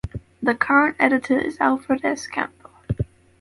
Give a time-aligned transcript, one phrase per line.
[0.41, 2.25] The current editor is Alfred S.
[2.25, 2.71] Campbell.